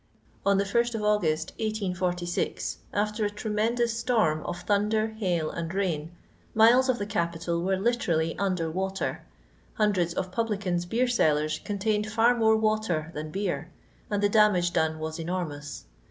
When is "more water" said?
12.39-13.11